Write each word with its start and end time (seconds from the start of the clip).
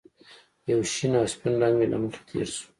یو 0.71 0.79
شین 0.91 1.13
او 1.19 1.25
سپین 1.33 1.53
رنګ 1.61 1.73
مې 1.79 1.87
له 1.91 1.97
مخې 2.01 2.21
تېر 2.29 2.47
شو 2.55 2.65